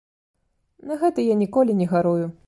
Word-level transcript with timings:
На 0.91 0.97
гэта 1.03 1.25
я 1.25 1.35
ніколі 1.43 1.71
не 1.83 1.87
гарую. 1.93 2.23